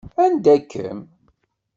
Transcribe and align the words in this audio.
Anda-kem? 0.23 0.99